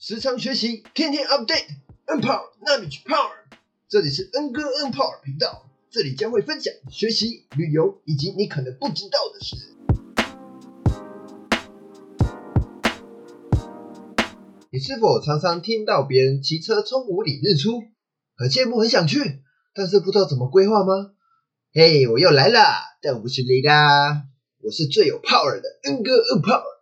[0.00, 3.32] 时常学习，天天 update，N Power 纳米 Power。
[3.88, 9.56] 这里是 N 哥 N Power 频道，这里将会分享学习、旅游以及你可能不知道的事。
[14.70, 17.82] 你是否常常听到别人骑车冲五里日出，
[18.36, 19.42] 很羡慕，很想去，
[19.74, 21.10] 但是不知道怎么规划吗？
[21.72, 22.60] 嘿，我又来了，
[23.02, 24.28] 但我不是雷达，
[24.62, 26.77] 我是最有 power 的 N 哥 N Power。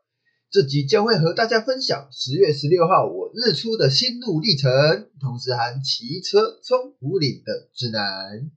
[0.48, 4.70] 这集将会和大家分享十月十六号我日出的心路历程，
[5.20, 8.50] 同时含骑车冲五岭的指南。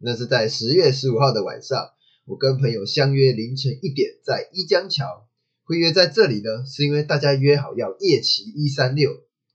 [0.00, 1.90] 那是在十月十五号的晚上，
[2.24, 5.28] 我跟朋友相约凌晨一点在一江桥。
[5.64, 9.10] 会约在这里呢，是因为大家约好要夜骑一三六。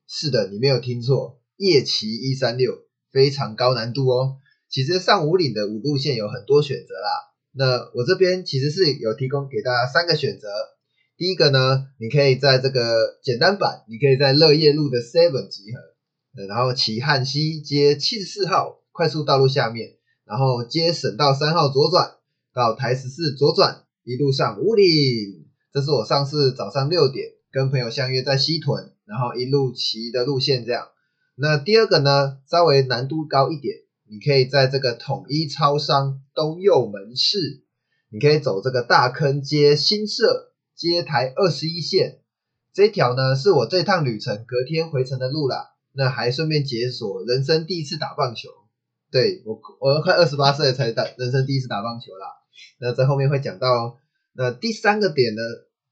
[0.07, 2.77] 是的，你没有听错，夜骑一三六
[3.11, 4.37] 非常高难度哦。
[4.69, 7.09] 其实上五岭的五路线有很多选择啦。
[7.53, 10.47] 那我这边其实是有提供给大家三个选择。
[11.21, 22.15] 第一个呢，你可以在这个简单版，你可以在乐业路的 Seven 集合，然后骑汉溪接七十四号快速道路下面，然后接省道三号左转
[22.55, 25.45] 到台十四左转，一路上五岭。
[25.71, 30.87] 这是我上次早上六点跟朋友相约在西屯，然后一路骑的路线这样。
[31.35, 33.75] 那第二个呢，稍微难度高一点，
[34.09, 37.61] 你可以在这个统一超商东右门市，
[38.09, 40.47] 你可以走这个大坑街新社
[40.89, 42.19] 接台二十一线
[42.73, 45.75] 这条呢，是我这趟旅程隔天回程的路啦。
[45.93, 48.49] 那还顺便解锁人生第一次打棒球，
[49.11, 52.27] 对我我快二十八岁才打人生第一次打棒球啦。
[52.79, 53.97] 那在后面会讲到。
[54.33, 55.41] 那第三个点呢？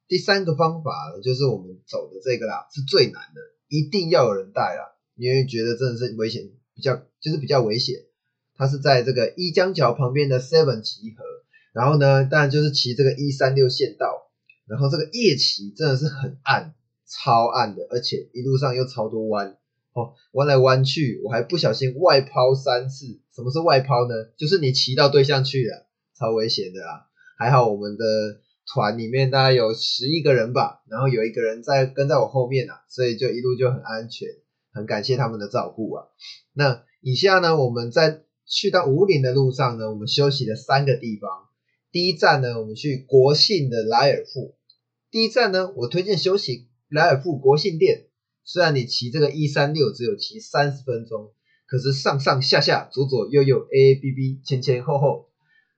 [0.07, 7.97] 第三个方法，就是我们走的这个啦，是最难的，一定要有人带啦，因为觉得真的是危险，比较就是比较危险。
[8.55, 11.25] 它是在这个一江桥旁边的 Seven 集合，
[11.73, 14.28] 然后呢，当然就是骑这个一三六线道，
[14.69, 16.75] 然后这个夜骑真的是很暗，
[17.07, 19.57] 超暗的，而且一路上又超多弯，
[19.93, 23.19] 哦，弯来弯去，我还不小心外抛三次。
[23.35, 24.13] 什么是外抛呢？
[24.37, 27.07] 就是你骑到对象去了，超危险的啊。
[27.37, 28.05] 还好我们的
[28.71, 34.27] 团里面大概有十一个人吧，然后有一个人在跟在我后面啊，所以就一路就很安全，
[34.71, 36.05] 很感谢他们的照顾啊。
[36.53, 41.47] 那以下呢，我们在去到五岭的路上呢，我们休息了三个地方。
[41.91, 44.58] 第一站呢，我们去国信的莱尔富。
[45.11, 48.05] 第一站呢，我推荐休息莱尔富国信店。
[48.43, 51.33] 虽然你骑这个一三六只有骑三十分钟，
[51.67, 55.29] 可是上上下下左左右右 A A B B 前前后后。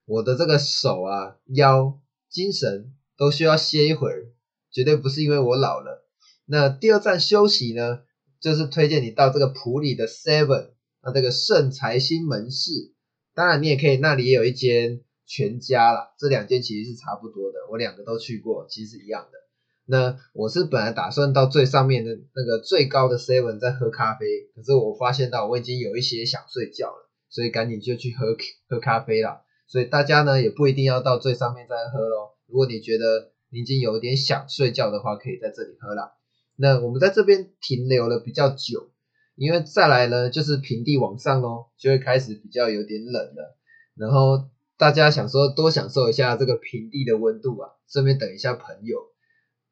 [0.06, 2.00] 我的这个手啊、腰、
[2.30, 4.34] 精神都需要歇一会儿，
[4.72, 6.06] 绝对不是因为我老了。
[6.46, 8.02] 那第二站休息呢，
[8.42, 10.72] 就是推荐你到这个普里的 Seven，
[11.02, 12.94] 那这个圣财星门市。
[13.34, 19.38] 当然，你也可以，那里也有一间全家啦，这两间其实是差不多的，我两个都去过，其实是一样的。
[19.86, 28.36] 那我是本来打算到最上面的那个最高的 Seven 在喝咖啡，可是我发现到我已经有一些想睡觉了，所以赶紧就去喝
[28.68, 29.44] 喝咖啡了。
[29.68, 32.38] 所以大家呢也不一定要到最上面再喝咯。
[32.48, 36.12] 如果你觉得你已经有点想睡觉的话，可以在这里喝啦。
[36.58, 38.92] 那我们在这边停留了比较久，
[39.36, 43.58] 因为再来呢就是平地往上咯，就会开始比较有点冷了。
[43.96, 44.50] 然后
[44.82, 48.98] 大家想说多享受一下这个平地的温度啊，顺便等一下朋友。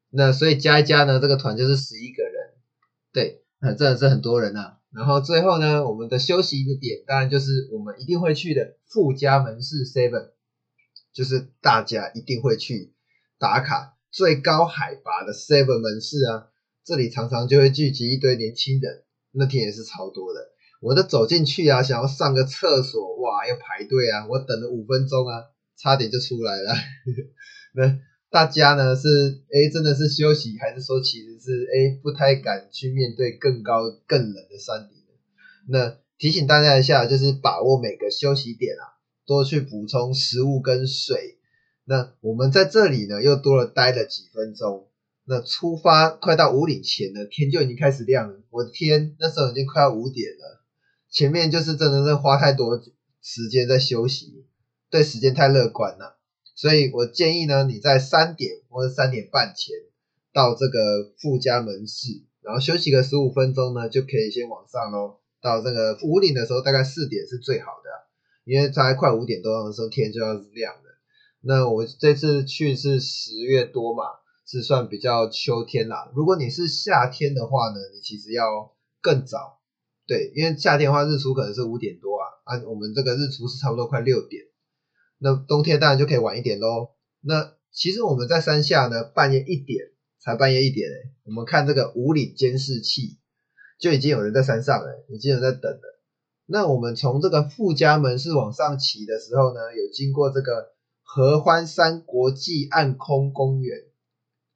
[0.08, 2.32] 那所以加一加呢，这个团就是十一个人，
[3.12, 4.78] 对，那真的是很多人啊。
[4.92, 10.30] 然后最后呢，我们的休息的点当然就是我们一定会去的富家门市 Seven，
[11.12, 12.92] 就是大家一定会去
[13.36, 16.46] 打卡最高海拔的 Seven 门市啊。
[16.84, 20.52] 这里常常就会聚集一堆年轻人，那天也是超多的。
[20.80, 25.44] 我都走进去啊，想要上个厕所，哇，要排队啊，我等了五分钟啊，
[25.76, 26.74] 差点就出来了。
[27.74, 28.00] 那。
[28.32, 35.02] 大家呢是哎，真的是休息，还是说其实是哎不太敢去面对更高更冷的山顶
[35.68, 41.38] 那提醒大家一下，就是把握每个休息点啊，多去补充食物跟水。
[41.84, 44.86] 那我们在这里呢又多了待了几分钟。
[45.24, 48.40] 那出发快到五岭前呢，天就已经开始亮了。
[48.50, 50.59] 我的天，那时候已经快要五点了。
[51.10, 52.80] 前面就是真的是花太多
[53.20, 54.46] 时间在休息，
[54.90, 56.18] 对时间太乐观了。
[56.54, 59.74] 所以我建议呢，你在三点或者三点半前
[60.32, 65.16] 到这个富家门市，然后休息个十五分钟呢，就可以先往上喽。
[65.42, 67.90] 到这个五岭的时候，大概四点是最好的，
[68.44, 70.82] 因为在快五点多钟的时候天就要亮了。
[71.40, 74.04] 那我这次去是十月多嘛，
[74.46, 76.12] 是算比较秋天啦。
[76.14, 79.59] 如果你是夏天的话呢，你其实要更早，
[80.10, 84.42] 对，因为夏天的话日出可能是五点多啊，啊，我们这个日出是差不多快六点。
[85.18, 86.88] 那冬天当然就可以晚一点喽。
[87.20, 89.84] 那其实我们在山下呢，半夜一点
[90.18, 93.20] 才半夜一点哎，我们看这个五岭监视器，
[93.78, 96.00] 就已经有人在山上了，已经有人在等了。
[96.46, 100.72] 那我们从这个富家门市往上骑的时候呢，有经过这个
[101.04, 103.78] 合欢山国际暗空公园，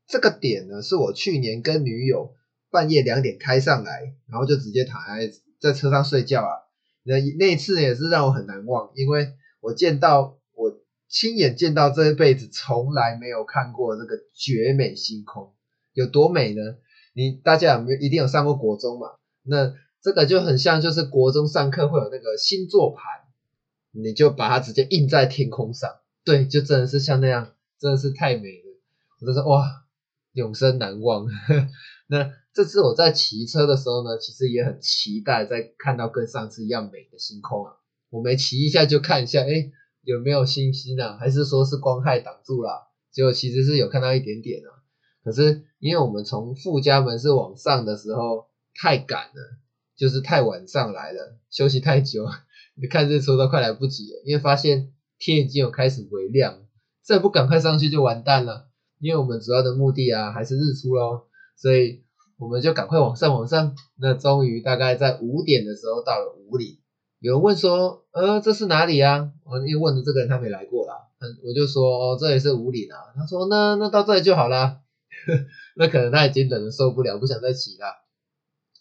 [0.08, 2.34] 这个点呢是我去年跟女友
[2.72, 6.62] 半夜两点开上来，然后就直接躺在在车上睡觉啊。
[7.02, 15.52] 那那次也是让我很难忘，因为我见到我亲眼见到这一辈子从来没有看过这个绝美星空，
[15.92, 16.76] 有多美呢？
[17.12, 19.08] 你大家有没有一定有上过国中嘛？
[19.42, 23.04] 那这个就很像，就是国中上课会有那个星座盘，
[23.92, 25.90] 你就把它直接印在天空上，
[26.24, 28.80] 对，就真的是像那样，真的是太美了，
[29.20, 29.84] 我真是哇，
[30.32, 31.26] 永生难忘。
[32.08, 37.72] 那这次我在骑车的时候呢，其实也很期待再看到跟上次一样美的星空啊。
[38.10, 39.72] 我没骑一下就看一下，哎，
[40.02, 41.16] 有没有星星啊？
[41.18, 42.92] 还是说是光害挡住了？
[43.10, 44.70] 结果其实是有看到一点点啊。
[45.24, 48.46] 可是因为我们从富家门是往上的时候
[48.80, 49.58] 太赶了。
[49.96, 52.26] 就是太晚上来了，休息太久，
[52.74, 56.64] 你看日出都快来不及了，因为发现天已经有开始微亮，
[57.00, 58.68] 再不赶快上去就完蛋了。
[58.98, 62.02] 因为我们主要的目的啊还是日出咯，所以
[62.36, 63.74] 我们就赶快往上往上。
[63.96, 66.80] 那终于大概在五点的时候到了五里，
[67.20, 69.30] 有人问说，呃，这是哪里啊？
[69.44, 72.98] 我因为问的这个人他没来过啦，嗯，我就说哦，这里是五里啊。
[73.16, 74.80] 他说那那到这里就好了，
[75.76, 77.86] 那可能他已经等的受不了，不想再骑了。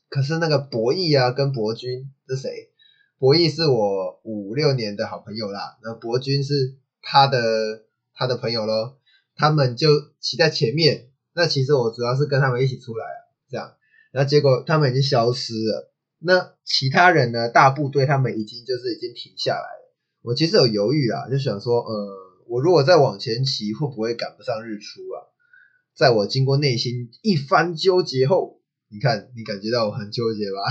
[0.09, 2.69] 可是那个博弈啊，跟博君是谁？
[3.17, 7.39] 博弈是我五六年的好朋友啦，那博君是他的
[8.13, 8.97] 他的朋友咯，
[9.35, 9.87] 他们就
[10.19, 11.09] 骑在前面。
[11.33, 13.19] 那其实我主要是跟他们一起出来啊，
[13.53, 13.75] 这样，
[14.11, 15.93] 然后结果他们已经消失了。
[16.19, 17.49] 那其他人呢？
[17.49, 19.93] 大部队他们已经就是已经停下来了。
[20.23, 22.09] 我其实有犹豫啦，就想说，呃，
[22.47, 25.29] 我如果再往前骑，会不会赶不上日出啊？
[25.95, 28.59] 在我经过内心一番纠结后。
[28.89, 30.61] 你看，你感觉到我很纠结吧？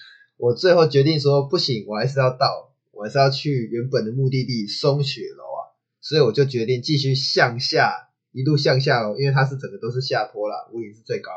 [0.38, 5.76] 我最后决定说不行，我还是要到，我还是要去原本的目的地松雪楼啊。
[6.00, 11.30] 所以我就决定继续向下，一路向下哦，因为它是整个都是下坡啦，屋顶是最高。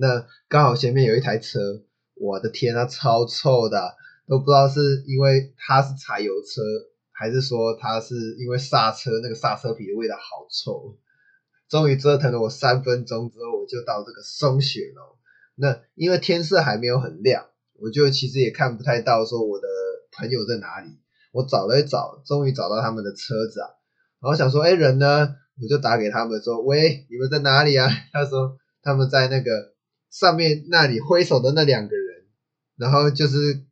[0.00, 1.60] 那刚好前面有一台车，
[2.14, 6.62] 我的天啊，超臭的，都不知道是因为它是柴油车，
[7.12, 10.96] 还是说它是因为刹车那个刹车皮的味道好臭。
[11.68, 15.18] 终于折腾了我三分钟之后，我就到这个松雪楼。
[15.54, 17.48] 那因为天色还没有很亮，
[17.78, 19.68] 我就其实也看不太到说我的
[20.12, 20.98] 朋友在哪里。
[21.32, 23.68] 我找了一找，终于找到他们的车子啊。
[24.22, 25.36] 然后想说，哎，人呢？
[25.62, 27.86] 我就打给他们说，喂，你们在哪里啊？
[28.14, 29.74] 他说他们在那个
[30.10, 32.24] 上面那里挥手的那两个人。
[32.76, 33.62] 然后就是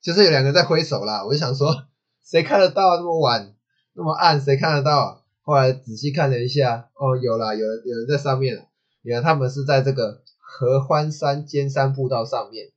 [0.00, 1.24] 就是有两个在挥手啦。
[1.24, 1.68] 我就想说，
[2.24, 3.54] 谁看得到那么晚
[3.94, 5.24] 那么暗，谁看得到？
[5.42, 8.62] 后来仔细看了一下，哦，有啦，有人有人在上面了。
[9.02, 10.22] 原来他们是在这个。
[10.52, 12.72] 合欢山尖山步道上面，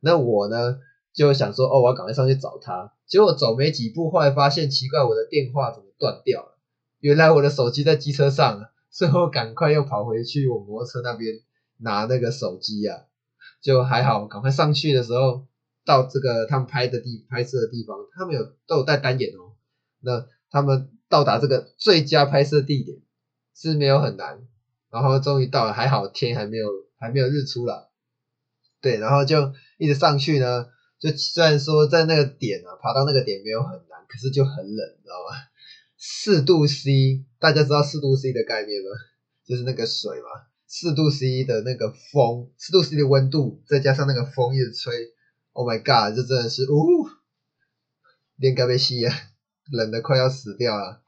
[0.00, 0.78] 那我呢
[1.14, 2.92] 就想说，哦，我要赶快上去找他。
[3.08, 6.58] 结果走没几步，后来发现奇怪，我的电话怎么断掉了？
[7.00, 11.34] 原来我的手机在机车上，所以我赶快又跑回去我摩托车那边
[11.84, 13.04] 拿那个手机呀。
[13.62, 15.46] 就还好，赶快上去的时候，
[15.84, 19.54] 到这个他们拍的地拍摄的地方，他们有都有带单眼哦。
[20.00, 22.98] 那他们到达这个最佳拍摄地点
[23.54, 24.42] 是没有很难，
[24.90, 26.82] 然后终于到了，还好天还没有。
[26.96, 27.90] 还没有日出了，
[28.80, 30.68] 对，然后就一直上去呢。
[30.98, 35.36] 就虽然说在那个点啊，爬到那个点没有很难，可是就很冷，知道吗？
[35.98, 38.88] 四度 C，大家知道四度 C 的概念吗？
[39.44, 45.12] 就是那个水嘛，四度 C 的那个风，四度 C 的温度，再加上那个风一直吹
[45.52, 47.06] ，Oh my God，这真的是呜，
[48.34, 49.12] 连该被吸呀，
[49.70, 51.00] 冷的快要死掉了。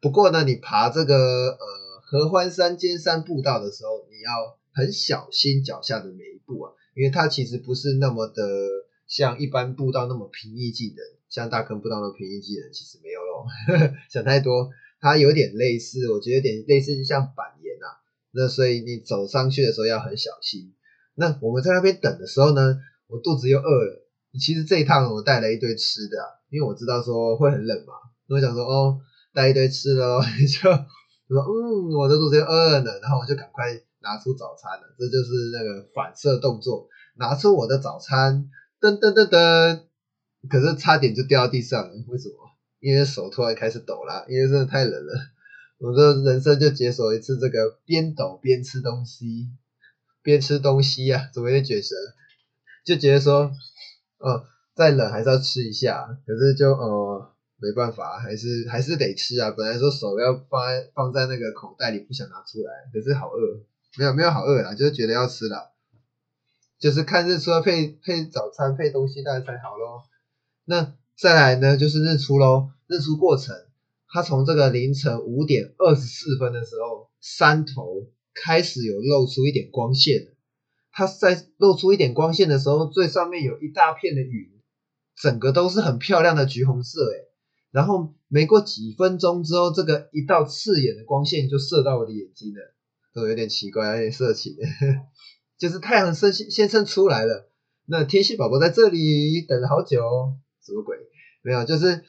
[0.00, 4.56] 不过呢，你爬这个呃合欢山尖山步道的时候，你要。
[4.76, 8.44] 很小心脚下的每一步啊，因为它其实不是那么的
[9.06, 10.98] 像一般步道那么平易近人，
[11.30, 13.46] 像大坑步道那么平易近人，其实没有咯，
[14.12, 14.68] 想太多，
[15.00, 17.55] 它有点类似，我觉得有点类似像板，
[18.36, 20.74] 那所以你走上去的时候要很小心。
[21.14, 22.78] 那我们在那边等的时候呢，
[23.08, 24.06] 我肚子又饿了，
[24.38, 26.16] 其实这一趟我带了一堆吃的，
[26.50, 27.94] 因为我知道说会很冷嘛，
[28.28, 29.00] 我想说哦，
[29.32, 30.20] 带一堆吃的哦，
[30.62, 33.80] 就我说嗯，我的肚子又饿了，然后我就赶快。
[34.02, 36.86] 拿出早餐了，这就是那个反射动作。
[37.16, 38.48] 拿出我的早餐，
[38.80, 39.80] 噔噔噔噔，
[40.48, 41.94] 可是差点就掉到地上了。
[42.06, 42.36] 为什么？
[42.78, 45.12] 因为手突然开始抖了，因为真的太冷了。
[45.78, 49.50] 我的人生就解锁一次这个边抖边吃东西，
[50.22, 51.94] 边吃东西呀，怎么有点卷舌？
[52.84, 53.50] 就觉得说，
[54.18, 56.18] 哦，再冷还是要吃一下。
[56.26, 59.50] 可是就呃没办法，还是还是得吃啊。
[59.50, 63.60] 本来说手要放在放在那个口袋里，不想拿出来，可是好饿。
[63.98, 65.70] 没有没有好饿啦，就是觉得要吃啦。
[66.78, 70.04] 就是看日出要配配早餐配东西，大家才好咯。
[70.64, 72.72] 那再来呢，就是日出咯。
[72.86, 73.56] 日出过程，
[74.16, 80.28] 它从这个凌晨五点二十四分的时候，山头开始有露出一点光线。
[80.90, 84.48] 它在露出一点光线的时候，最上面有一大片的云，
[85.20, 87.28] 整个都是很漂亮的橘红色，诶
[87.70, 92.74] 然后没过几分钟之后，这个一道刺眼的光线就射到我的眼睛了，
[93.12, 94.56] 都有点奇怪，有点色情。
[95.60, 97.50] 就是太阳升先生出来了，
[97.84, 100.00] 那天线宝宝在这里等了好久，
[100.64, 100.96] 什么鬼？
[101.42, 102.02] 没有，就是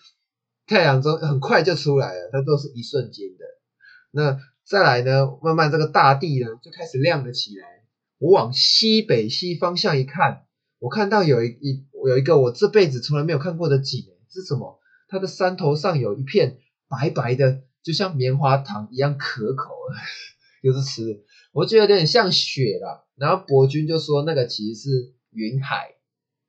[0.68, 3.46] 太阳中很快就出来了，它都是一瞬间的。
[4.12, 7.66] 那再来呢，慢慢这个大地呢就开始亮了起来。
[8.20, 10.46] 我往西北西方向一看，
[10.80, 14.80] 我看到有一一有一个我这辈子从来没有看过的景，是什么？
[15.08, 16.58] 它的山头上有一片
[16.90, 19.74] 白白的，就像棉花糖一样可口，
[20.62, 23.08] 又是吃，我觉得有点像雪了。
[23.16, 25.96] 然后伯君就说那个其实是云海，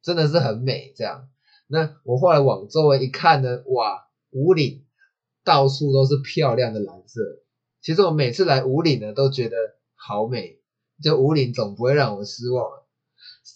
[0.02, 0.92] 真的是很美。
[0.96, 1.28] 这样，
[1.68, 4.84] 那我后来往周围一看呢，哇，五岭
[5.44, 7.20] 到处都是漂亮的蓝色。
[7.80, 9.56] 其实我每次来五岭呢，都觉得
[9.94, 10.60] 好美，
[11.02, 12.66] 就五岭总不会让我失望。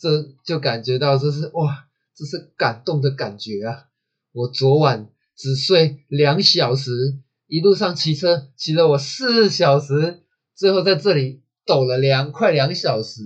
[0.01, 3.89] 这就感觉到这是哇，这是感动的感觉啊！
[4.33, 10.23] 我昨晚只睡两小时，一路上骑车骑了我四小时，
[10.55, 11.43] 最后在这里。
[11.65, 13.23] 抖了两快两小时，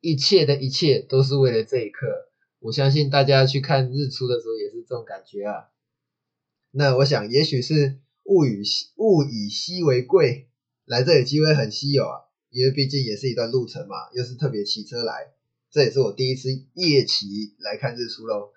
[0.00, 2.06] 一切的一切都是为了这一刻。
[2.60, 5.73] 我相信大家去看日出的时候也是这种感觉啊。
[6.74, 8.62] 那我想，也许是物以
[8.96, 10.48] 物以稀为贵，
[10.84, 12.20] 来这里机会很稀有啊。
[12.50, 15.32] 因为毕竟也是一段路程嘛，又是特别骑车来，
[15.70, 18.50] 这也是我第一次夜骑来看日出喽。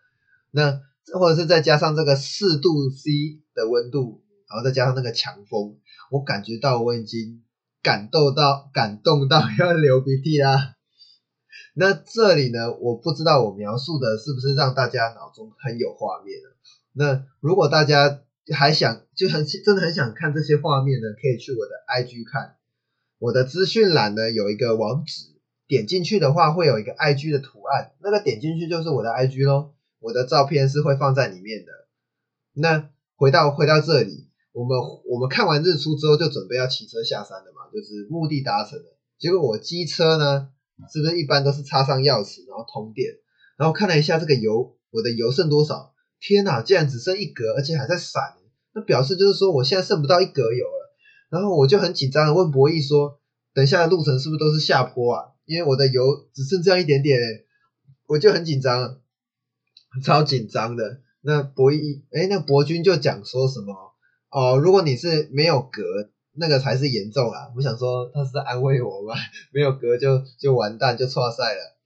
[0.51, 0.81] 那
[1.13, 5.77] 或者是再加上这个四度 C 的温度，然后再加上那个强风，
[6.11, 7.43] 我感觉到我已经。
[7.83, 10.75] 感动到感动到要流鼻涕啦！
[11.73, 16.37] 那这里呢，我不知道我描述的是不是让大家脑中很有画面？
[16.97, 18.21] 那如果大家
[18.55, 22.55] 还想就很真的很想看这些画面呢，可以去我的 IG 看。
[23.19, 25.35] 我的资讯栏呢有一个网址，
[25.67, 29.75] 点进去的话会有一个 IG 的图案，那个点进去就是我的 IG 咯。
[29.99, 31.71] 我的照片是会放在里面的。
[32.53, 34.27] 那回到回到这里。
[34.53, 34.75] 我们
[35.05, 38.97] 我们看完日出之后，就准备要骑车下山了嘛，就是目的达成了。
[39.19, 40.49] 结果我机车呢，
[40.91, 43.17] 是不是一般都是插上钥匙，然后通电？
[43.55, 45.93] 然后看了一下这个油，我的油剩多少？
[46.19, 48.21] 天哪，竟然只剩一格，而且还在闪，
[48.73, 50.95] 那表示就是说我现在剩不到一格油了。
[51.29, 53.19] 然后我就很紧张的问博弈说
[53.53, 55.25] ：“等一下的路程是不是都是下坡啊？
[55.45, 56.01] 因为我的油
[56.33, 57.19] 只剩这样一点点，
[58.05, 59.01] 我就很紧张，
[60.03, 63.75] 超紧张的。”那博弈，哎，那博君就讲说什么？
[64.29, 65.81] 哦，如果你是没有格，
[66.33, 67.51] 那个才是严重啊！
[67.55, 69.15] 我想说他是在安慰我吗？
[69.51, 71.76] 没有格就就完蛋，就错赛了。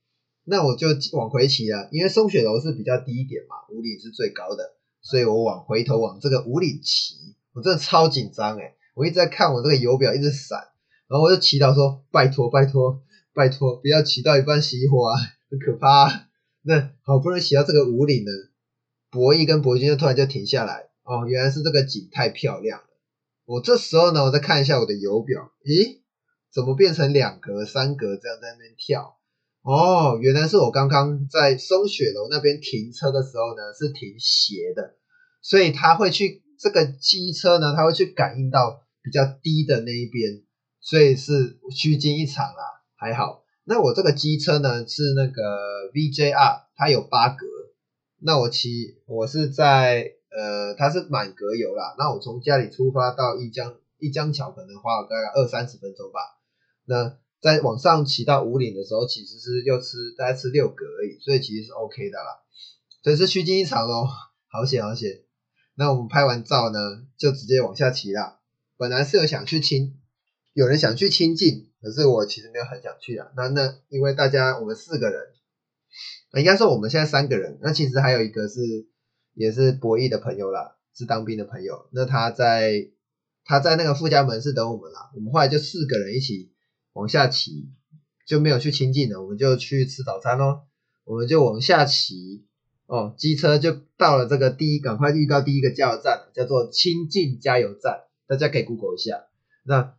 [0.44, 7.14] 那我就往回骑了，因为松雪楼是比较低一点嘛，五里是最高的，所以我往回头往这个五里骑，
[7.52, 10.58] 我真的超紧张诶我一直在看我这个油表一直闪，
[11.08, 13.02] 然后我就祈祷说拜托拜托
[13.34, 15.16] 拜托，不要骑到一半熄火啊，
[15.48, 16.28] 很可怕。
[16.62, 18.30] 那好不容易骑到这个五里呢，
[19.10, 20.90] 博弈跟博君就突然就停下来。
[21.04, 22.86] 哦，原来是这个景太漂亮了。
[23.44, 25.98] 我这时候呢，我再看一下我的油表，咦，
[26.52, 29.16] 怎么变成两格、三格这样在那边跳？
[29.62, 34.96] 哦，原来是我刚刚在松雪楼那边停车的时候呢，是停斜的，
[35.40, 40.42] 所以它会去这个机车呢，它会去感应到比较低的那一边，
[40.80, 43.44] 所以是虚惊一场啦，还好。
[43.64, 47.46] 那我这个机车呢是那个 VJR，它有八格，
[48.18, 50.14] 那我骑我是在。
[50.34, 51.94] 呃，它是满格油啦。
[51.98, 56.20] 那我从家里出发到一江一江桥，可能花了大概二三十分钟吧。
[56.86, 62.40] 那在往上骑到五岭的时候，其实是又吃大概吃六格而已，所以其实是 OK 的啦。
[63.02, 64.08] 所以是虚惊一场哦，
[64.48, 65.20] 好险好险。
[65.74, 66.78] 那我们拍完照呢，
[67.18, 68.38] 就直接往下骑啦。
[68.78, 69.98] 本来是有想去亲，
[70.54, 73.28] 有人想去亲近，可是我其实没有很想去啊。
[73.36, 75.20] 那那因为大家我们四个人，
[76.36, 78.60] 应该说我们现在三个人，那其实还有一个是。
[79.34, 81.88] 也是博弈的朋友啦，是当兵的朋友。
[81.90, 82.90] 那他在
[83.46, 85.10] 他在那个富家门市等我们啦。
[85.14, 86.51] 我们后来就四个人一起
[86.92, 87.70] 往下骑，
[88.26, 90.64] 就没有去亲近了，我们就去吃早餐咯。
[91.04, 92.44] 我们就往下骑，
[92.86, 99.24] 哦，机车就到了这个第一，赶快遇到第一个加油站，叫做亲近加油站，大家可以 Google 一下。
[99.64, 99.94] 那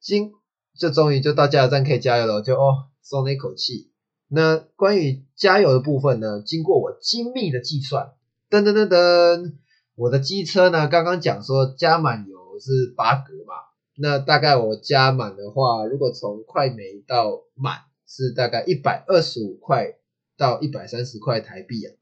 [0.00, 0.32] 经
[0.78, 3.90] 就终于就到加油站可以加油了，就哦松了一口气。
[4.28, 8.12] 那关于加油的部分呢，经过我精密的计算。
[8.50, 9.54] 噔噔噔噔，
[9.96, 10.86] 我的机车呢？
[10.86, 13.54] 刚刚讲说加满油是八格嘛，
[13.96, 19.94] 那大概我加满的话，如果从快没到满是大概一百二十五块
[20.36, 21.94] 到一百三十块台币啊，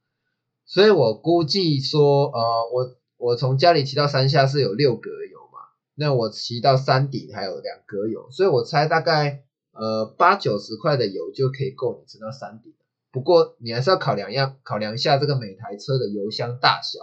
[0.64, 5.58] 所以我估计说，呃，我我从家里骑到山下是有六格油嘛，
[5.94, 12.72] 那我骑到山顶还有两格油，所以我猜大概呃八九十块的油就可以够你骑到山顶。
[13.10, 17.00] 不过你还是要考量样考量一下这个每台车的油箱大小，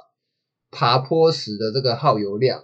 [0.72, 2.64] 爬坡时的这个耗油量。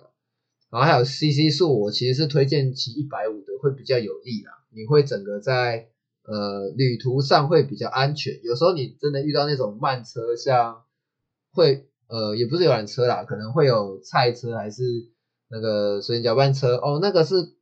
[0.75, 5.88] 然后还有 CC 数，我其实是推荐骑一百五的会比较有利啦，你会整个在
[6.24, 8.44] 呃旅途上会比较安全。
[8.44, 10.84] 有时候你真的遇到那种慢车，像
[11.53, 14.84] 会呃也不是游览车啦，可能会有菜车还是
[15.48, 17.53] 那个水饺拌车哦，那个是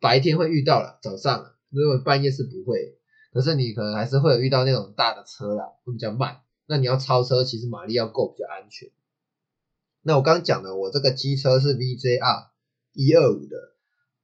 [0.00, 2.98] 白天会遇到了，早上如果半夜是不会，
[3.32, 6.38] 可是你可能还是会有遇到那种大的车啦，会比较慢。
[6.66, 8.90] 那你要超车，其实马力要够比较安全。
[10.02, 12.46] 那我刚讲的，我这个机车是 VJR
[12.94, 13.56] 一二五的，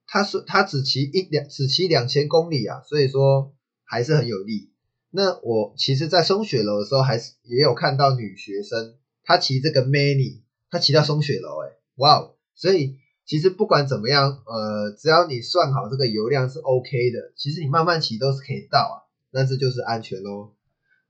[0.06, 3.54] 它是它只骑一两只骑两千公里啊，所以说
[3.84, 4.72] 还是很有力。
[5.10, 10.40] 那我其实，在松雪楼的时候，还是也有看到女学生，她骑这个 Many，
[10.70, 12.36] 她骑到松雪楼，哎，哇哦！
[12.54, 18.96] 所以其实不管怎么样，呃，只要你算好这个油量是 OK 的，其实你慢慢骑都是可以到啊，
[19.30, 20.54] 那这就是安全喽。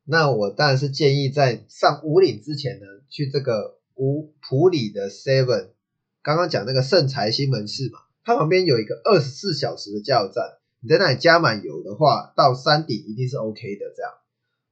[0.05, 3.76] 那我当然是建议在上五岭之前呢，去这个。
[3.97, 5.71] 五普里的 Seven，
[6.23, 10.45] 刚刚讲那个圣财新门市嘛，它旁边有一个二十四小时的加油站，
[10.81, 13.93] 你在那里加满油的话，到山顶一定是 OK 的。
[13.97, 14.13] 这样，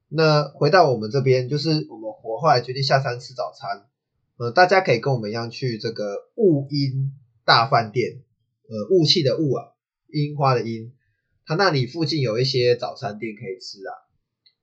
[0.09, 3.85] 那回到我们这边，就是我们我后来决定下山吃早餐，
[4.37, 7.11] 呃，大家可以跟我们一样去这个雾音
[7.43, 8.21] 大饭店，
[8.69, 9.73] 呃，雾气的雾啊，
[10.13, 10.93] 樱花的樱，
[11.45, 13.91] 它那里附近有一些早餐店可以吃啊。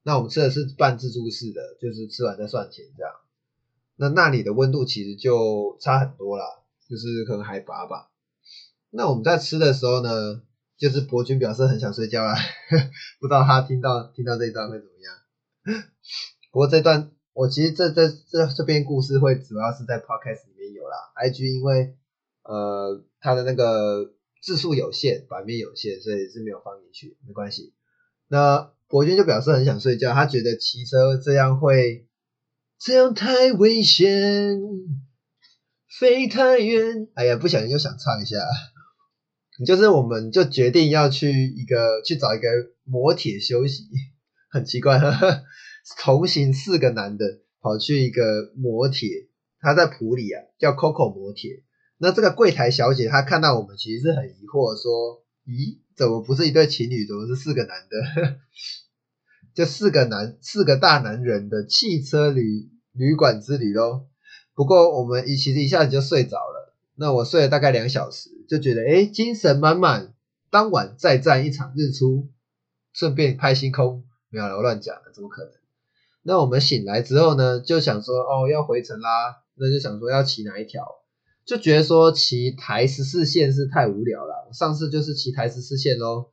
[0.04, 3.12] 那我们吃的是半自助式的，就是吃完再算钱这样。
[3.96, 6.44] 那那里的温度其实就差很多啦，
[6.88, 8.10] 就是可能海拔吧。
[8.90, 10.42] 那我们在吃的时候呢，
[10.76, 12.34] 就是博君表示很想睡觉啊，
[13.20, 15.84] 不知道他听到听到这一段会怎么样。
[16.50, 21.96] 不过这段我其实这这这这边故事会主要是在 podcast 里面有啦，IG 因为
[22.42, 27.72] 呃它的那个字数有限，版面有限，所以是没有放进去，没关系。
[28.28, 32.06] 那博君就表示很想睡觉，他觉得骑车这样会。
[32.84, 34.58] 这样太危险，
[36.00, 37.06] 飞太远。
[37.14, 38.38] 哎呀，不小心又想唱一下。
[39.64, 42.48] 就是我们就决定要去一个去找一个
[42.82, 43.84] 磨铁休息，
[44.50, 44.98] 很奇怪，
[46.00, 47.24] 同行四个男的
[47.60, 49.28] 跑去一个磨铁，
[49.60, 51.62] 他在普里啊，叫 Coco 磨铁。
[51.98, 58.38] 那这个柜台小姐她看到我们，其实是很疑惑，说：咦，怎么不是一对情侣，怎么是四个男的？
[59.54, 64.06] 就四个男，四个大男人的汽车旅旅馆之旅咯。
[64.54, 66.74] 不过我们一其实一下子就睡着了。
[66.94, 70.12] 那我睡了大概两小时，就觉得诶精神满满。
[70.50, 72.28] 当晚再战一场日出，
[72.92, 74.04] 顺便拍星空。
[74.28, 75.52] 没有了，我乱讲了，怎么可能？
[76.22, 79.36] 那我们醒来之后呢，就想说哦要回程啦。
[79.54, 80.86] 那就想说要骑哪一条？
[81.44, 84.50] 就觉得说骑台十四线是太无聊了。
[84.52, 86.31] 上次就是骑台十四线喽。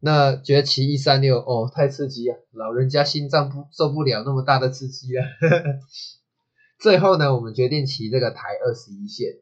[0.00, 5.24] 那觉得骑一三六哦太刺激啊，老人家心脏不受不了那么大的刺激啊。
[6.78, 9.38] 最后呢，我们决定骑这个台二十一线，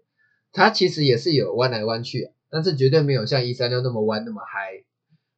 [0.53, 4.85] 它其实也是有弯来弯去，但是绝对没有像一三六那么弯那么嗨。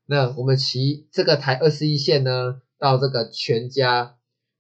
[0.07, 4.15] 那我们骑这个台二十一线呢，到这个全家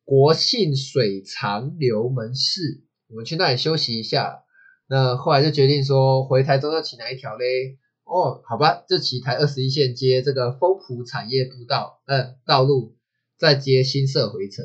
[0.05, 4.42] 国信水长流门市，我们去那里休息一下。
[4.88, 7.79] 那后来就决定说回台中要骑哪一条嘞？
[8.09, 12.97] 哦，好吧，这骑台二十一线接这个丰埔产业步道，嗯，道路
[13.37, 14.64] 再接新社回程，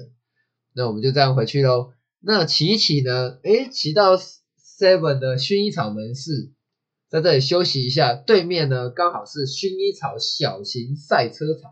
[0.74, 1.92] 那我们就这样回去喽。
[2.22, 6.54] 那骑一骑呢，诶，骑到 Seven 的薰衣草门市，
[7.10, 8.14] 在这里休息一下。
[8.14, 11.72] 对面呢，刚好是薰衣草小型赛车场。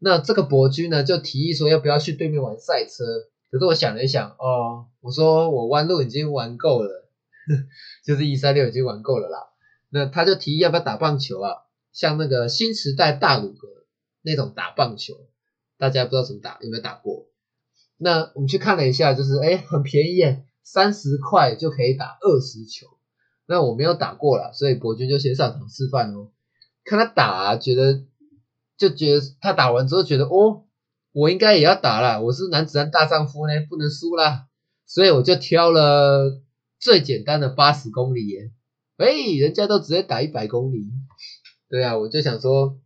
[0.00, 3.04] 那这个伯君呢，就提议说要不要去对面玩赛车。
[3.52, 7.08] 可是我想了一想，哦，我说我弯路已经玩够了，
[8.04, 9.38] 就是一三六已经玩够了啦。
[9.88, 11.52] 那他就提议要不要打棒球啊？
[11.92, 13.68] 像那个新时代大鲁阁
[14.22, 15.14] 那种打棒球，
[15.78, 17.26] 大家不知道怎么打，有没有打过？
[17.96, 22.86] 那我们去看了一下，就是哎，很便宜，三十块就可以打二十球。
[23.46, 26.32] 那我没有打过了，所以伯君就先上场示范哦。
[26.84, 28.02] 看他打，觉得
[28.76, 30.66] 就觉得他打完之后觉得哦，
[31.12, 34.48] 我应该也要打了，我是男子汉大丈夫呢，不能输啦。
[34.84, 36.42] 所以我就挑了
[36.78, 38.52] 最简单的八十公里耶。
[38.96, 40.86] 哎，人家都直接打一百公里，
[41.68, 42.78] 对啊，我就想说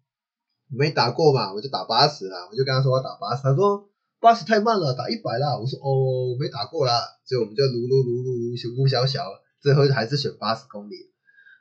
[0.68, 9.24] 没打过嘛，我就打八十啦，我就跟他说我打八十，他说八十太慢了，打一百啦，我说哦，我没打过啦，所以我们就撸撸撸撸撸，小小小，
[9.60, 10.94] 最后还是选八十公里。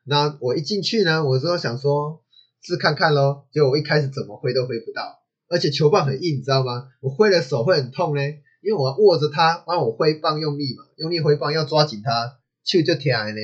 [0.05, 2.23] 那我一进去呢，我之后想说
[2.63, 6.87] 试看看咯，结果我一开始怎么挥都挥不到，而且球棒很硬，你知道吗？
[7.01, 8.21] 我挥的手会很痛呢，
[8.63, 13.35] 因为我握着它，帮我挥棒用力嘛，用力挥棒要抓紧它，球就跳呢。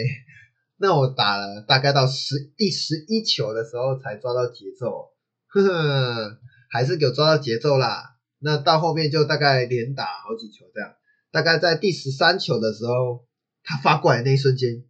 [0.78, 5.12] 那我打了大概到十第十一球的时候才抓到节奏，
[5.48, 8.18] 呵呵，还是有抓到节奏啦。
[8.40, 10.96] 那到后面就大概连打好几球这样，
[11.32, 13.26] 大概在第十三球的时候，
[13.64, 14.84] 他发过来那一瞬间，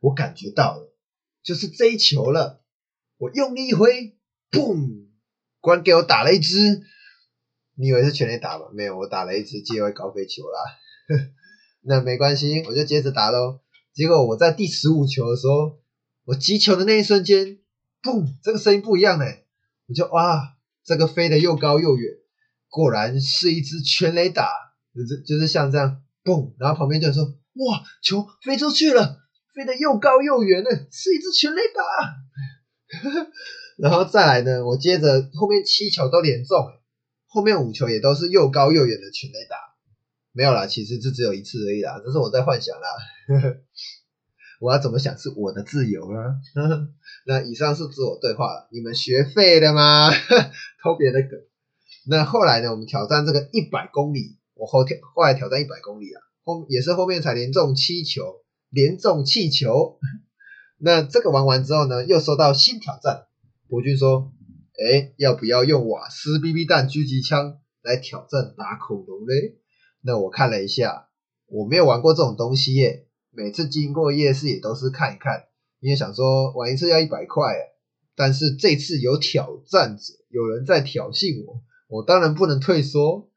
[0.00, 0.92] 我感觉到了。
[1.42, 2.62] 就是这一球了，
[3.18, 4.16] 我用力一挥，
[4.50, 5.06] 嘣，
[5.60, 6.82] 果然给我打了一支。
[7.74, 8.66] 你以为是全力打吗？
[8.72, 10.58] 没有，我打了一支界外高飞球啦。
[11.82, 13.60] 那没关系，我就接着打喽。
[13.96, 15.80] 结果我在第十五球的时候，
[16.26, 17.60] 我击球的那一瞬间，
[18.02, 19.46] 嘣，这个声音不一样嘞。
[19.88, 22.12] 我就哇，这个飞得又高又远，
[22.68, 24.50] 果然是一支全垒打，
[24.94, 29.22] 就是就是像这样，嘣，然后旁边就说，哇，球飞出去了。
[29.54, 31.82] 飞得又高又远呢，是一只全垒打。
[33.80, 36.58] 然后再来呢，我接着后面七球都连中，
[37.28, 39.56] 后面五球也都是又高又远的全垒打。
[40.36, 42.88] 没有啦，其实这只有一次而已啦，这是我在幻想啦。
[44.60, 46.36] 我要怎么想是我的自由啦。
[47.26, 50.10] 那以上是自我对话了，你们学废了吗？
[50.84, 51.40] 偷别的梗。
[52.06, 58.44] 那后来呢，我们挑战这个一百公里，我后挑后来挑战一百公里啊，后也是后面才连中七球。
[58.68, 59.98] 连中气球，
[60.76, 63.26] 那这个玩完之后呢，又收到新挑战。
[63.68, 64.32] 博君说
[64.76, 69.56] ：“哎，要不要用瓦斯 BB 弹狙击枪来挑战打恐龙嘞？”
[70.06, 71.08] 那我看了一下，
[71.46, 73.08] 我没有玩过这种东西耶。
[73.32, 75.46] 每次经过夜市也都是看一看，
[75.80, 77.42] 因为想说玩一次要一百块。
[78.14, 83.28] 但是这次有挑战者，有人在挑衅我，我当然不能退缩。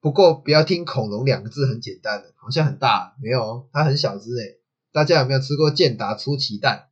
[0.00, 4.60] 不过不要听恐龙两个字很简单的，好像很大，没有，它很小只诶。
[4.92, 6.90] 大家有没有吃过健达出奇蛋？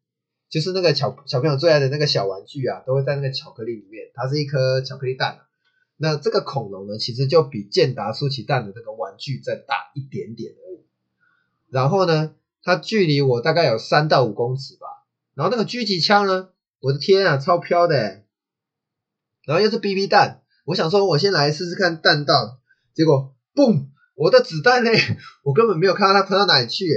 [0.48, 5.42] 就是那个小小朋友最爱的那个小玩具啊，都会在那个巧克力里面，它是一颗巧克力蛋。
[6.02, 10.86] 那这个恐龙呢，其实就比健达出奇蛋的那个玩具再大一点点而已。
[11.68, 14.86] 然后呢，它距离我大概有三到五公尺吧。
[15.34, 16.48] 然后那个狙击枪呢，
[16.80, 18.22] 我的天啊，超飘的。
[19.44, 22.58] 然后又是 BB 弹，我想说我先来试试看弹道。
[22.94, 23.88] 结果，嘣！
[24.14, 24.90] 我的子弹呢？
[25.44, 26.88] 我根本没有看到它喷到哪里去。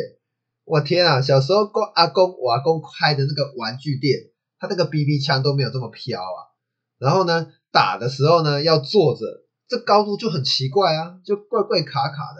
[0.64, 1.22] 我天啊！
[1.22, 6.56] 小时候过阿公，我阿公开的那个玩具店，他那个 BB 枪都没有这么飘啊。
[6.98, 9.26] 然后呢，打的时候呢要坐着，
[9.68, 12.40] 这高度就很奇怪啊，就怪怪卡卡的。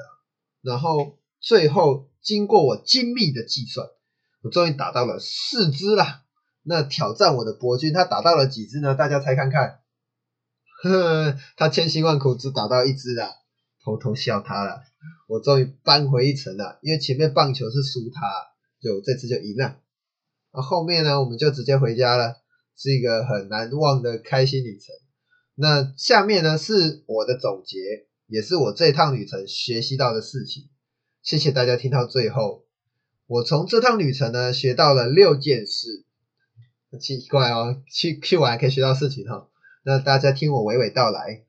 [0.62, 3.88] 然后最后经过我精密的计算，
[4.44, 6.22] 我终于打到了四只啦。
[6.62, 8.96] 那挑战我的伯君，他打到了几只呢？
[8.96, 9.80] 大家猜看看。
[10.84, 13.30] 呵呵，他千辛万苦只打到一只啊。
[13.84, 14.82] 偷偷笑他了，
[15.28, 18.32] 我终于扳回一城了，因为前面棒球是输他，
[18.80, 19.76] 就这次就赢了。
[20.54, 22.38] 那后面呢，我们就直接回家了，
[22.78, 24.96] 是一个很难忘的开心旅程。
[25.56, 27.78] 那下面呢是我的总结，
[28.28, 30.70] 也是我这趟旅程学习到的事情。
[31.22, 32.66] 谢谢大家听到最后，
[33.28, 36.06] 我从这趟旅程呢学到了六件事，
[36.92, 39.50] 很奇怪哦，去去玩可以学到事情哈。
[39.84, 41.44] 那大家听我娓娓道来，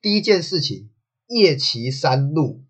[0.00, 0.90] 第一件事情。
[1.26, 2.66] 夜骑山路，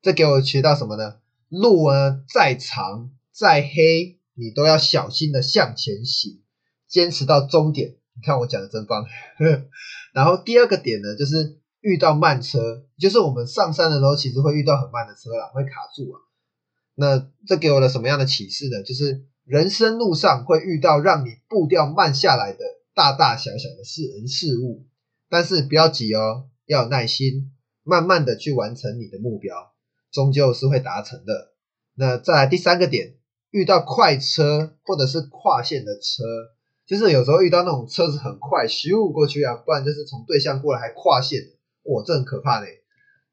[0.00, 1.18] 这给我学到什么呢？
[1.48, 6.40] 路呢再长再黑，你都要小心的向前行，
[6.86, 7.96] 坚持到终点。
[8.18, 9.04] 你看我讲的真棒。
[10.12, 16.20] 然后第二个点呢，就是遇到慢车，就是我们上山的时候，其实会遇到很慢的车啦，会卡住啊。
[16.94, 18.82] 那这给我了什么样的启示呢？
[18.82, 22.58] 就是人生路上会遇到让你步调慢下来的
[22.94, 24.86] 大大小小的事人事物，
[25.30, 26.48] 但是不要急哦。
[26.66, 27.52] 要有耐心，
[27.82, 29.72] 慢慢的去完成你的目标，
[30.12, 31.52] 终究是会达成的。
[31.94, 33.16] 那再来第三个点，
[33.50, 36.24] 遇到快车或者是跨线的车，
[36.88, 41.40] 就是有时候遇到那种车子很快，咻过去啊，不然就是从对向过来还跨线，
[41.84, 42.66] 哇，这很可怕呢。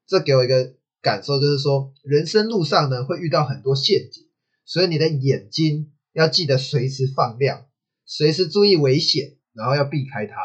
[0.06, 4.28] 这给我一个感受，就是说人生路上呢会遇到很多陷阱，
[4.64, 7.66] 所以你的眼睛要记得随时放亮，
[8.04, 10.36] 随时注意危险，然后要避开它。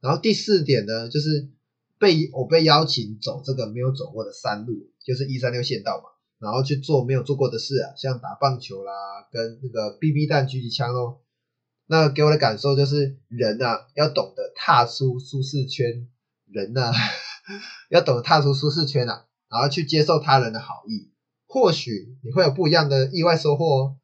[0.00, 1.50] 然后第四点呢，就是。
[2.00, 4.72] 被我被邀请走这个没有走过的山路，
[5.04, 11.19] 就是一三六县道嘛，然后去做没有做过的事啊，像打棒球啦，跟那个 BB 弹狙击枪哦。
[11.92, 16.06] 那给我的感受就是，人呐要懂得踏出舒适圈，
[16.46, 16.92] 人呐
[17.90, 21.10] 要懂得踏出舒适圈啊，然后去接受他人的好意，
[21.48, 23.96] 或许你会有不一样的意外收获哦。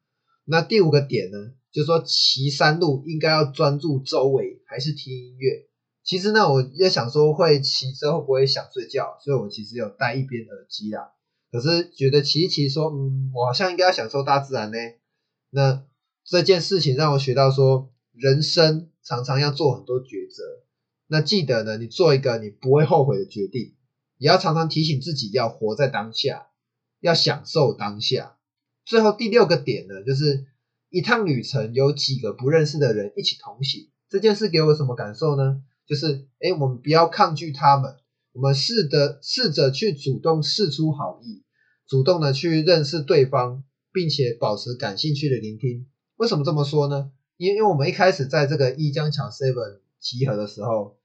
[0.43, 1.37] 那第五个点呢，
[1.71, 5.69] 就是说骑山路应该要专注周围，还是听音乐？
[6.03, 11.13] 其实呢，我也想说会骑车会不会想睡觉，所以我其实有戴一边耳机啦。
[11.49, 14.77] 可是觉得骑一骑，说嗯，我好像应该要享受大自然呢。
[15.51, 15.85] 那
[16.27, 20.43] 这件事情让我学到说，人生常常要做很多抉择。
[21.07, 23.75] 那记得呢，你做一个你不会后悔的决定，
[24.17, 26.47] 也要常常提醒自己要活在当下，
[26.99, 28.35] 要享受当下。
[28.83, 30.47] 最后第六个点呢，就是
[30.89, 35.63] 一趟旅程有几个不认识的人一起同行，这件事给我什么感受呢？
[35.85, 37.95] 就是，哎，我们不要抗拒他们，
[38.33, 41.45] 我们试着试着去主动示出好意，
[41.87, 43.63] 主动的去认识对方，
[43.93, 45.87] 并且保持感兴趣的聆听。
[46.17, 47.11] 为什么这么说呢？
[47.37, 50.97] 因因为我们一开始在这个一江桥 seven 集合的时候，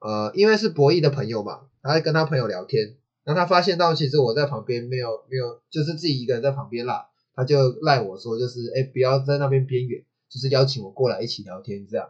[0.00, 12.08] 呃，因为是博弈的朋友嘛，他在跟他朋友聊天，然后他发现到其实我在旁边没有没有，就是自己一个人在旁边啦，他就赖我说，就是哎，不要在那边边缘，就是邀请我过来一起聊天这样。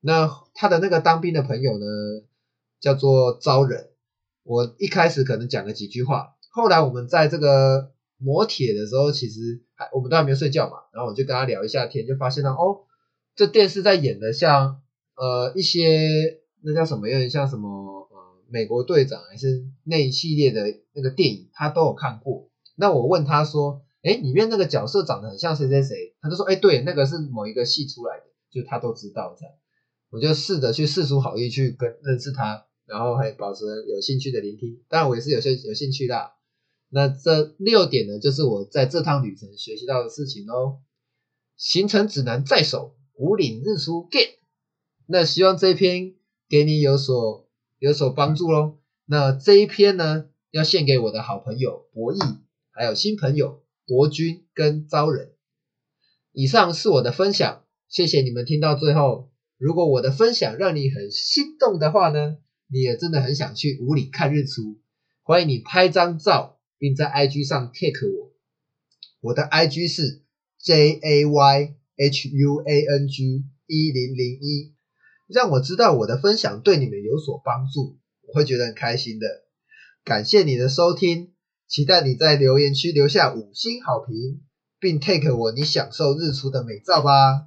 [0.00, 1.86] 那他的那个当兵的朋友呢，
[2.80, 3.88] 叫做招人。
[4.42, 12.84] 我一开始可能讲了几句话，后来我们在这个磨铁的时候，其实还我们都还没有睡觉嘛，然后我就跟他聊一下天，就发现到哦，
[13.34, 14.82] 这电视在演的像
[15.16, 18.16] 呃一些那叫什么，有点像什么呃
[18.48, 22.48] 美国队长还是那一系列的那个电影，他都有看过。
[22.76, 26.14] 那我问他说，哎，里面那个角色长得很像谁谁谁？
[26.20, 29.54] 他就说，哎，对，那个是某一个戏出来的，就他都知道这样。
[30.10, 34.80] 我就试着去试出好意去跟认识他，然后还保持有兴趣的聆听。
[34.88, 36.32] 当然我也是有些有兴趣的。
[36.92, 40.80] 那这六点呢，就是我在这趟旅程学习到的事情哦。
[41.56, 44.30] 行程指南在手，五岭日出 get。
[45.06, 46.14] 那希望这一篇
[46.48, 47.48] 给你有所
[47.78, 48.78] 有所帮助喽。
[49.06, 52.38] 那这一篇呢，要献给我的好朋友博弈，
[52.70, 55.32] 还有新朋友博君跟招人。
[56.32, 59.30] 以上是我的分享，谢谢你们听到最后。
[59.58, 64.80] 如果我的分享让你很心动的话呢，你也真的很想去五里看日出，
[65.22, 68.32] 欢迎你拍张照，并在 IG 上 take 我。
[69.20, 70.22] 我的 IG 是
[70.58, 74.74] J A Y H U A N G 一零零一，
[75.28, 79.26] 让我知道我的分享对你们有所帮助，我会觉得很开心的。
[80.02, 81.32] 感谢你的收听，
[81.68, 84.40] 期待你在留言区留下五星好评，
[84.78, 87.46] 并 take 我你享受日出的美照吧。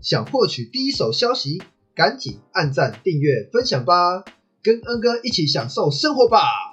[0.00, 1.60] 想获取第一手消息，
[1.96, 4.24] 赶紧按赞、订阅、分享吧！
[4.62, 6.67] 跟恩哥一起享受生活吧！